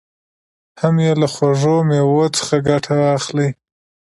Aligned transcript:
هم 0.81 0.95
یې 1.05 1.13
له 1.21 1.27
خوږو 1.33 1.75
مېوو 1.87 2.23
څخه 2.37 2.55
ګټه 2.69 2.93
واخلي. 3.03 3.49